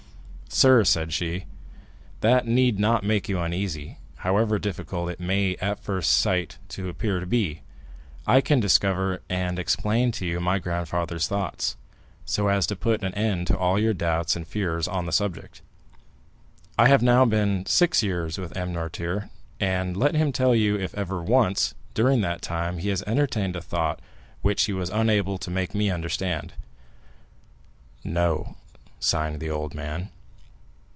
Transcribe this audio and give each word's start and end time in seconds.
"Sir," 0.53 0.83
said 0.83 1.13
she, 1.13 1.45
"that 2.19 2.45
need 2.45 2.77
not 2.77 3.05
make 3.05 3.29
you 3.29 3.39
uneasy, 3.39 3.99
however 4.17 4.59
difficult 4.59 5.09
it 5.09 5.17
may 5.17 5.55
at 5.61 5.79
first 5.79 6.11
sight 6.11 6.57
appear 6.77 7.21
to 7.21 7.25
be. 7.25 7.61
I 8.27 8.41
can 8.41 8.59
discover 8.59 9.21
and 9.29 9.57
explain 9.57 10.11
to 10.11 10.25
you 10.25 10.41
my 10.41 10.59
grandfather's 10.59 11.29
thoughts, 11.29 11.77
so 12.25 12.49
as 12.49 12.67
to 12.67 12.75
put 12.75 13.01
an 13.01 13.13
end 13.13 13.47
to 13.47 13.57
all 13.57 13.79
your 13.79 13.93
doubts 13.93 14.35
and 14.35 14.45
fears 14.45 14.89
on 14.89 15.05
the 15.05 15.13
subject. 15.13 15.61
I 16.77 16.89
have 16.89 17.01
now 17.01 17.23
been 17.23 17.65
six 17.65 18.03
years 18.03 18.37
with 18.37 18.55
M. 18.57 18.73
Noirtier, 18.73 19.29
and 19.57 19.95
let 19.95 20.15
him 20.15 20.33
tell 20.33 20.53
you 20.53 20.75
if 20.77 20.93
ever 20.95 21.23
once, 21.23 21.75
during 21.93 22.19
that 22.21 22.41
time, 22.41 22.77
he 22.79 22.89
has 22.89 23.03
entertained 23.03 23.55
a 23.55 23.61
thought 23.61 24.01
which 24.41 24.63
he 24.65 24.73
was 24.73 24.89
unable 24.89 25.37
to 25.37 25.49
make 25.49 25.73
me 25.73 25.89
understand." 25.89 26.55
"No," 28.03 28.57
signed 28.99 29.39
the 29.39 29.49
old 29.49 29.73
man. 29.73 30.09